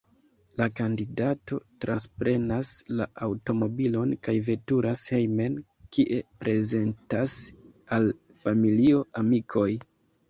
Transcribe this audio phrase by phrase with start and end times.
[0.59, 5.59] La kandidato transprenas la aŭtomobilon kaj veturas hejmen,
[5.99, 7.37] kie prezentas
[7.99, 8.13] al
[8.47, 9.69] familio, amikoj.